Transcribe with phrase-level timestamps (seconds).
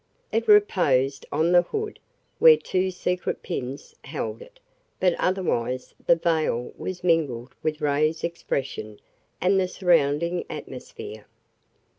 [0.31, 1.99] It reposed on the hood,
[2.39, 4.59] where two secret pins held it,
[4.99, 8.99] but otherwise the veil was mingled with Ray's expression
[9.39, 11.27] and the surrounding atmosphere.